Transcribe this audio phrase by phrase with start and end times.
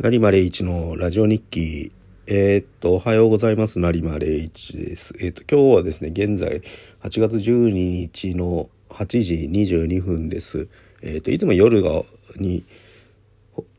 [0.00, 1.90] 成間礼一のラジオ日記。
[2.28, 3.80] えー、っと、おはようございます。
[3.80, 5.12] 成間礼一です。
[5.18, 6.62] えー、っと、今日はですね、現在
[7.02, 10.68] 8月12日の8時22分です。
[11.02, 12.04] えー、っと、いつも夜が、
[12.36, 12.64] に、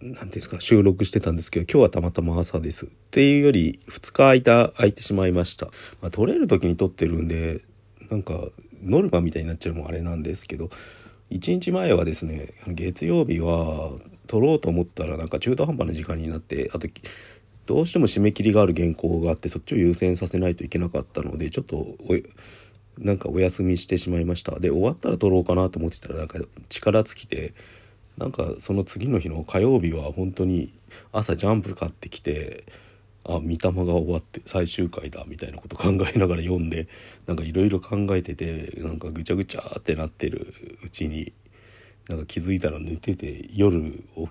[0.01, 2.87] 何てうんですか、収録してたんですけど、今日はたまたま朝です。
[2.87, 5.67] っていうより、2日空いた、空いてしまいました。
[6.01, 7.61] まあ、撮れる時に撮ってるんで、
[8.11, 8.49] なんか、
[8.83, 10.69] ノルマみたいになっちゃうのもあれなんですけど、
[11.31, 13.91] 1日前はですね月曜日は
[14.27, 16.87] 撮ろうと思ったらなんか中途半端な時間になってあと
[17.65, 21.95] どうしても締め切りがある原稿があってそっちを優先させないといけなかったのでちょっと
[22.97, 24.59] なんかお休みしてしまいました。
[24.59, 27.53] で終わったら撮ろうかなと思ってたらなんか力尽きて
[28.17, 30.73] なんかその次の日の火曜日は本当に
[31.13, 32.65] 朝ジャンプ買ってきて
[33.29, 36.87] あ御霊が終わって最終回だみたいなこと考えながら読んで
[37.27, 41.31] なんかいろいろ考えててなんかぐちゃぐちゃってなってるうちに
[42.09, 43.79] なんか気づいたら寝てて夜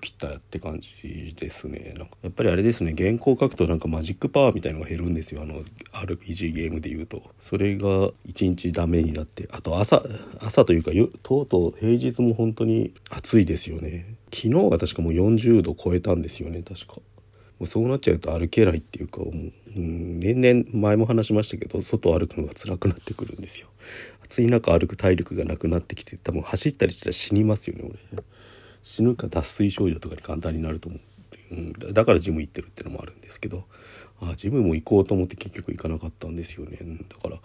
[0.01, 1.93] 起きたって感じですね。
[1.97, 5.43] なんかやっぱりあれですね原稿書くとなんかマジックパワーみたいのが減るんですよ。
[5.43, 7.23] あの RPG ゲームでいうと。
[7.39, 10.03] それが一日ダメになってあと朝
[10.41, 10.91] 朝というか
[11.23, 14.13] とうとう平日も本当に暑いですよね。
[14.25, 16.95] 昨日は確かもう40度超えたんですよね確か。
[17.61, 23.67] うそうなっちゃうと歩けないっていうかもう、うん、年々前も話しましたけど外歩くのが辛くなってくるんですよ。
[24.23, 28.23] 暑い中歩く体力がなくなってきて多分走ったりしたら死にますよね俺。
[28.83, 30.97] 死ぬか脱水症状とかに簡単になると思
[31.51, 33.65] う、うん、だからジム行ってるってのもあるんですけど
[34.21, 36.77] あジムも行こうと思って結局行かなかったんですよね。
[37.09, 37.37] だから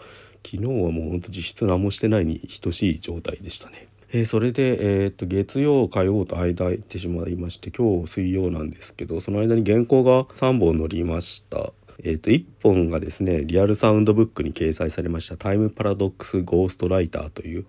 [0.45, 3.89] 昨日はもうほんと実質何もしてないに等しい状態でしたね。
[4.17, 11.73] えー、それで、えー、っと月曜火曜と間空いてしまいまして今日水曜なんですけどその間に原稿が3本載りました。
[11.99, 17.67] えー、と1本がですねリアルサウンドブックに掲載されました「タイムパラドックス・ゴーストライター」という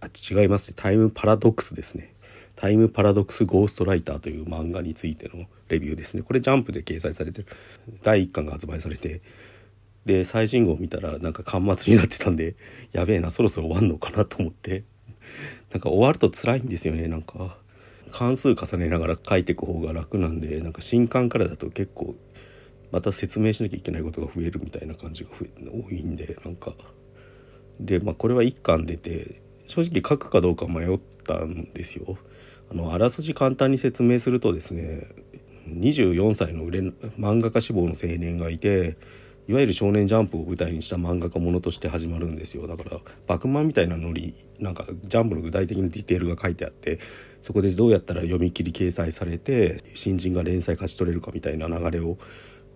[0.00, 2.14] あ違いますねタイムパラドックスですね。
[2.54, 6.22] タイムパラドックス・ゴーストライターという漫画についてのレビューですね。
[6.22, 7.48] これジャンプで掲載されてる
[8.02, 9.20] 第1巻が発売されて
[10.06, 12.56] で最新号を見たらなんか巻末になってたんで
[12.92, 14.84] やべえなそろそろ終わんのかなと思って。
[15.76, 17.58] なんか終わると辛いんですよねなんか
[18.10, 22.14] 巻数重ねながら書いていく方が楽なんでなんか新刊からだと結構
[22.90, 25.30] また説明しなきゃいけないことが増えるみたいな感じが
[25.70, 26.72] 多いんでなんか
[27.78, 32.16] でまあこれは1巻出て正直書くかどうか迷ったんですよ。
[32.70, 35.08] あのあらすじ簡単に説明するとですね
[35.68, 36.80] 24歳の売れ
[37.18, 38.96] 漫画家志望の青年がいて
[39.48, 42.66] いわゆる少年ジャンプを舞台にした漫画家ものとして始まるんですよ。
[42.66, 46.98] だからバクマンみたいなノリなんかジャンプの具体的なディテールが書いてあって
[47.42, 52.18] そこでどうやったら読み切り掲載されて新人が連載勝ち取れるかみたいな流れを、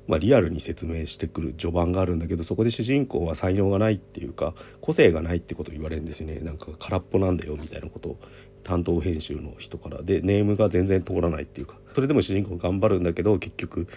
[0.07, 6.39] まあ、リアルに説明してくる序盤があるんだけどそこで主人公は才能がないっていうか個性がないってことを言われるんですよね。
[6.41, 8.19] なんか空っぽなんだよみたいなことを
[8.63, 10.03] 担当編集の人から。
[10.03, 11.75] でネームが全然通らないっていうか。
[11.95, 13.89] それでも主人公頑張るんだけど結局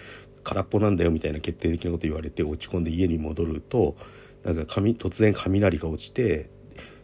[0.43, 3.95] 空っぽなんだよみたいな決定的なこと言われて落ち込んで家に戻ると
[4.43, 6.49] なんか突然雷が落ちて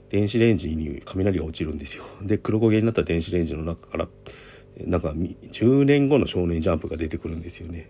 [0.10, 2.04] 電子レンジに雷が落ちるんですよ。
[2.22, 4.08] で黒焦げになった電子レンジの中から
[4.86, 7.90] なんか10年後の少年ジャンプが出てくるんですよね。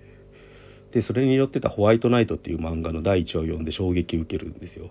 [0.91, 4.89] でそれによってた「ホワイトナイト」っていう漫画の第1話を読んで衝撃を受けるんですよ。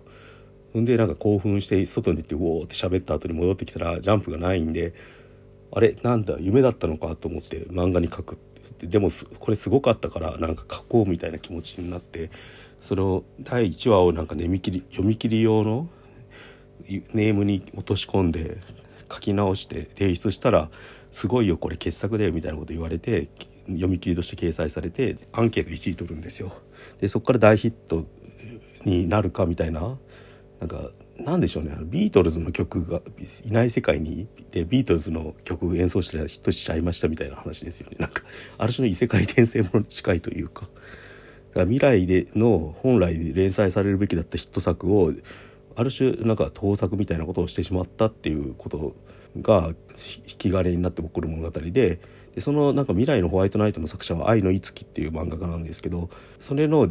[0.77, 4.93] んでなんか興奮して外に出てウォーって喋った後に戻ってきたらジャンプがないんで
[5.73, 8.39] あれなんだ夢だったのかと思って漫画に書くっ
[8.73, 9.09] てでも
[9.39, 12.31] これすごかったからなんか書こうみたいな気持ちになって
[12.81, 15.89] それを第1話をなんか読み切り読み切り用の
[16.89, 18.59] ネームに落とし込んで
[19.13, 20.71] 書き直して提出したら
[21.13, 23.29] 「すごいよこれ傑作だよ」みたいなこと言われて
[23.67, 26.53] 読み切りとして掲載されてアンケート1位取るんですよ。
[27.01, 28.07] でそこから大ヒット
[28.85, 29.99] になるかみたいな
[30.61, 31.77] なんかなんでしょうね。
[31.83, 33.01] ビートルズの曲が
[33.45, 37.97] いない世界にでビートルズの曲演奏したらヒットしちゃいましたみたいな話ですよね。
[37.99, 38.23] なんか
[38.57, 40.69] ある種の異世界転生ものに近いというか。
[41.55, 45.13] 未来での本来連載されるべきだったヒット作を
[45.79, 48.97] ある種なんか盗作みたいなことをしてしまったっていうこと
[49.41, 49.69] が
[50.29, 52.01] 引き金になって起こる物語でで
[52.41, 56.11] そのなんか未来のホワイトナイトの作者は愛のいつきっていう漫画家なんですけど
[56.41, 56.89] それの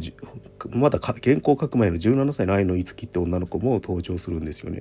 [0.70, 4.80] まだ原稿書く前の17歳の愛のいつきって女の子も登場するんですよね。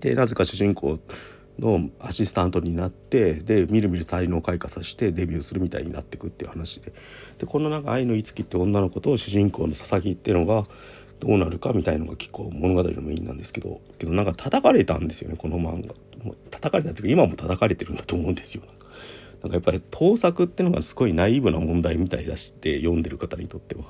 [0.00, 0.98] でなぜか主人公
[1.58, 6.92] のアシスタントになってでみるみる才能を開花させてデビューするみたいになっていくっていう話で
[7.38, 10.66] でこのなんか愛のいつきって女の子と主人公の佐々木っていうのが
[11.24, 15.94] どうなるかみたいのが結構物語のメインなんですけどけどなんか叩かれたんですよねこの漫画。
[16.50, 18.62] 叩かれたっていうか今も叩かれてるんだと思うんですよ。
[19.42, 23.84] なんかやっぱり盗作ってのがすごいナイーブな問題みたいだして読んでる方にとっては。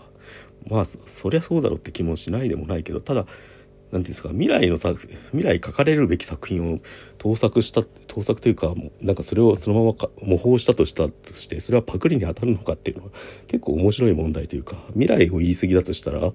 [0.69, 6.79] まあそりゃそうだろうって気もしないでもないけどただ何ていうんですか未来の作未来書かれるべき作品を
[7.19, 13.11] 盗作した盗作というかなんかそれをそのままか模倣したとしたとしてそれはパクリに当たるのかっていうのは
[13.47, 16.33] 結構面白い問題というか未来を言い過ぎだとしたら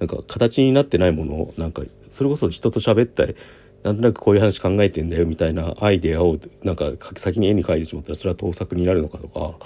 [0.00, 3.36] なんか形になってないものをなんかそれこそ人と喋ったり
[3.82, 9.58] なんとなくこういう話考えてんだよみたいなアイデアをなんか先に絵に描いてしまったらそれは盗作になるのかとか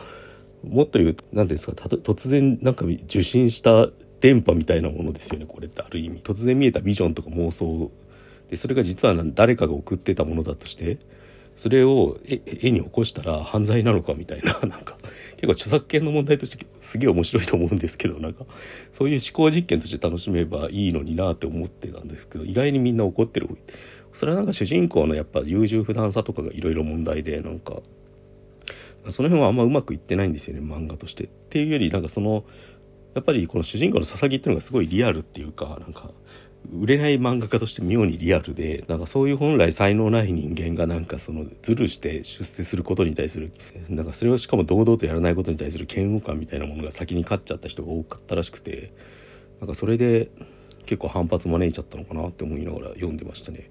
[0.68, 3.88] もっと言うと何ですか突然なんか受信した
[4.20, 6.20] 電波みたいなものですよねこれってある意味。
[6.20, 7.90] 突然見えたビジョンとか妄想
[8.50, 10.98] でそれが実は誰かが送ってたものだとして
[11.56, 14.96] それを絵に起こしたら犯罪なのかみたいななんか
[15.36, 18.44] 結構著作権の問題としてすげえ面白いと思うんですけどなんか
[18.92, 23.48] そういう思考実験として楽しめばいいのになって思ってたんですけど意外にみんな怒ってる
[24.12, 27.76] それはなんか主人公のやっぱ優柔不断さとかがいろいろ問題でなんか
[29.10, 31.24] その辺はあんまうまくいってないんですよね漫画として。
[31.24, 32.44] っていうよりなんかその
[33.14, 36.10] やっぱりこの主人公の佐々木っていうのがすごいリアルっていうかなんか
[36.72, 43.52] 売れない漫画家として妙にリアルでなんかそういう本来才能ない人間がなんかそのズルして出世することに対する
[43.88, 48.92] なんかそれをしかも堂々とやらないことに対する嫌悪感みたいなものが先に勝っちゃった人が多かったらしくて
[49.60, 50.30] なんかそれで
[50.86, 53.70] 結構反発招いちゃったのかなって思いながら読んでましたね。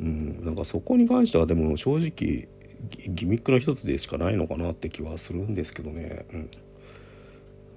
[0.00, 2.48] うん、なんかそこに関してはでも正直
[3.08, 6.26] ギミックの一つでしかないのかなって気はするんですけどね。
[6.32, 6.50] うん、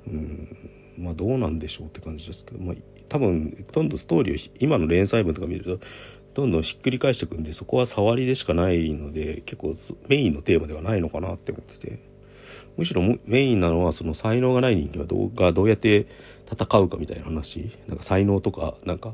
[0.07, 0.57] うん
[0.97, 2.75] まあどうなんでしょうって感じですけど、まあ、
[3.09, 5.85] 多分どんどんストーリーを今の連載文とか見ると
[6.33, 9.73] どんどんひっくり返してくんでそこは触りでしかないので結構
[10.07, 12.09] メインのテーマではないのかなって思ってて。
[12.79, 16.07] むしろメインなのはその才能がない人間はどうがどうやって
[16.49, 17.77] 戦うかみたいな話。
[17.87, 19.13] なんか才能とかなんか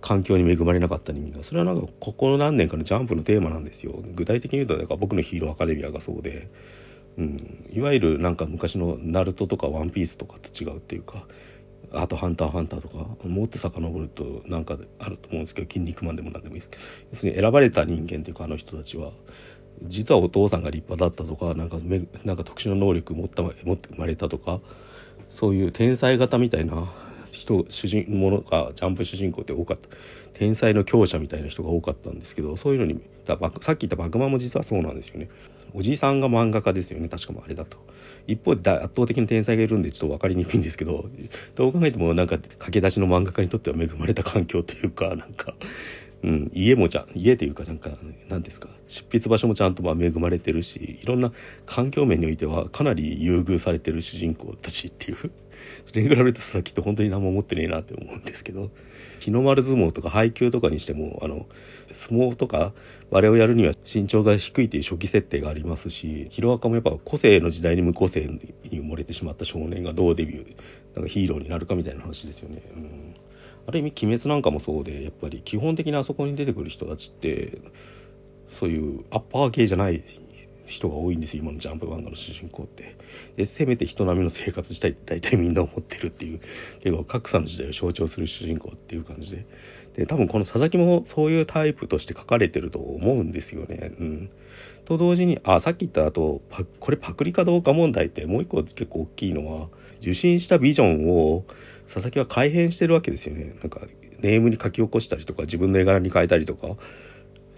[0.00, 1.44] 環境に恵まれなかった人間が。
[1.44, 4.02] それはなんかここ何年かのジャンプのテーマなんですよ。
[4.14, 6.48] 具体的に言うとだか僕のヒーローアカデミアがそうで、
[7.18, 7.36] うん、
[7.72, 11.24] いわゆるなんか昔のナルトとかワンピースとかと違うっていうか
[11.92, 16.70] あと「ハンターハンター」とかもっと遡るとなんかあると思うんですけど「筋肉マン」でも何でもいいです。
[16.70, 19.12] けど要するに選ばれた人間というかあの人たちは
[19.82, 24.60] 実はお父さんが立派だったとかなんかめなんか特殊な能力持った持って生まれたとか
[25.30, 26.88] そういう天才型みたいな
[27.30, 29.88] 人主人ものがジャンプ主人公って多かった。
[30.38, 33.00] 天才の強者みたいな人が多かったんですけどそういうのに
[33.60, 35.28] さっき言った「バグマ」も実はそうなんですよね。
[35.74, 37.08] おじさんが漫画家ですよね。
[37.08, 37.76] 確かもあれだと。
[38.26, 41.10] 一方で圧倒的な天才がいるんでちょっと分かりにくいんですけど
[41.56, 45.54] どう考えてもなんか駆け出しの漫画家にとっては恵まれた環境というかなんか、
[46.22, 47.90] うん、家もちゃ家というかなんか
[48.28, 48.68] 何ですか。
[48.86, 51.32] 執筆場所もちゃんとまあ恵まれてるしいろんな
[51.66, 55.30] 環境面においてはかなり優遇されてる主人公たちっていう。
[55.84, 58.70] それに比べると佐々木って本当に何も思ってねえなって思うんですけど
[59.20, 61.46] 日の丸相撲とか配球とかにしてもあの
[61.92, 62.72] 相撲とか
[63.10, 70.56] 我々をやるには身長が低いという初期設定がありますしヒロアカもやっぱ個性の時代に無個性に埋もれてしまった少年がどうデビュー
[70.94, 72.62] なんかヒーローになるかみたいな話ですよね。
[72.76, 73.14] うん
[73.66, 77.58] ある意味鬼滅なんかもそうでやっぱり基本的にあそこに出てくる人たちって
[78.50, 80.02] そういうアッパー系じゃない
[80.68, 82.96] 人が多いんですよ今のジャンプ漫画の主人公って。
[83.36, 86.40] でせめて人並みの生活したいって大体みんな思ってるっていう。
[86.80, 89.46] 結構格差の時代を象徴する主人公っていう感じで。
[89.98, 93.92] で多分この佐々木もそういうタイプとして書かれてると思うんですよね。
[93.98, 94.30] うん、
[94.84, 96.40] と同時にあさっき言った後
[96.78, 99.68] これパクリかどうか問題ってもう一個結構大きいのは
[100.00, 101.44] 受信したビジョンを
[101.86, 103.56] 佐々木は改変してるわけですよね。
[103.60, 103.80] なんか
[104.20, 106.76] ネームに書き起こしたりとか自分の絵柄に変えたりとか。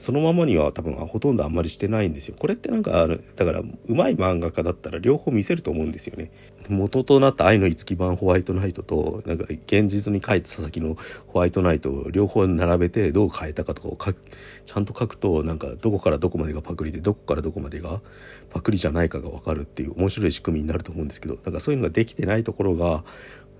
[0.00, 2.34] そのままには多分ほとんどあんまりしてないんですよ。
[2.38, 3.06] これってなんか
[3.36, 6.30] だからうまい漫画家だったら両方見せると思うんですよね。
[6.70, 14.14] 元となった愛の五月版ホワイトナイトとなんか現実に書いた佐々木のホワイトナイトを両方並べてどう変えたかとかをか
[14.64, 18.00] ちゃんと書くとなんかどこからどこまでがパクリでどこからどこまでが
[18.48, 23.04] パクリじゃないかが分かるっていう面白い仕組みになると思うんですけどだからそういうのができてないところが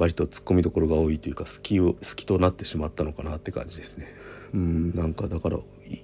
[0.01, 4.13] 割とツッコミどころが多いというか好きを好きとなってしまったのかなって感じですね。
[4.55, 5.59] うんなんかだから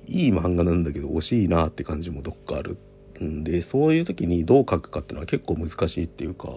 [0.06, 2.78] いい漫画なんだけど惜しいなって感じもどっかある
[3.20, 6.48] んでそういう時にどう書くかっていうのは結構難しいっていうか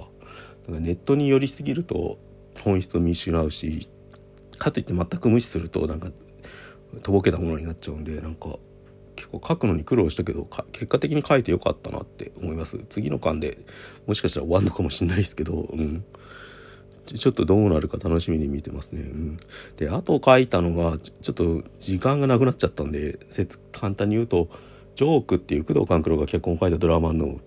[0.69, 2.19] かネットに寄りすぎると
[2.63, 3.89] 本質を見失うし
[4.57, 6.11] かといって全く無視するとなんか
[7.01, 8.57] とぼけたものになっちゃうんでなんか
[9.15, 13.57] 結構書くのに苦労したけど結果的に書いてよかったなって思います次の巻で
[14.07, 16.05] もしかしたら終わんのかもしんないですけどうん
[17.17, 19.01] ちょっとどうなるか楽しみに見てますね。
[19.01, 19.37] うん、
[19.77, 23.19] であと書いたのがちょっと時間がなくなっちゃったんで
[23.71, 24.49] 簡単に言うと
[24.95, 27.39] 「ジョーク」っていう工藤官九郎が結婚を書いたドラマの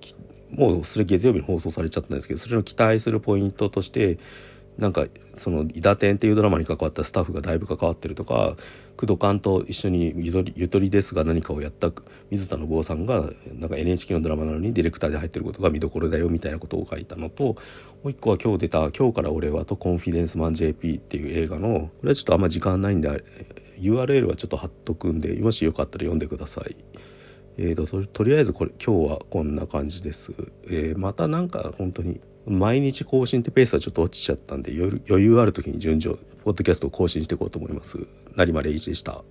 [0.50, 4.18] もうそれ月曜日に放送されちゃったんですけどそれの期待するポイントとして
[4.78, 8.56] なんかその「伊達天」っていうドラマに関わったスタッフがだいぶ関わってるとか
[8.96, 11.92] 工藤官と一緒にゆとり「ゆとりですが何かをやった
[12.30, 17.56] 水田信夫さんがなんか NHK のドラマなのにディレクターで入ってることが見どころだよみたいなことを書いたのとも
[18.04, 23.08] う一個は今日出た「今日から俺は」と「コンフィデンスマン JP」っていう映画のこれはちょっとあんま時間ないんで
[23.78, 26.76] URL はちょっと貼っとくんでもしよかったら読んでください。
[27.58, 30.32] えーと、ととりあえずこれ今日はこんな感じです。
[30.64, 37.98] えー、またなんか本当に毎日更新ってペースはちょっと落ちちゃったんで余裕ある時に順序ポッドキャストを更新していこうと思います。
[38.34, 39.22] 成丸一でした。